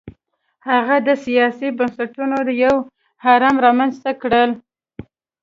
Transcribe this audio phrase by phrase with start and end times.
[0.69, 2.75] هغه د سیاسي بنسټونو یو
[3.25, 4.51] هرم رامنځته کړل.